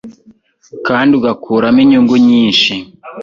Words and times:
kandi 0.87 1.11
ugakuramo 1.15 1.79
inyungu 1.83 2.15
nyinshi, 2.27 2.73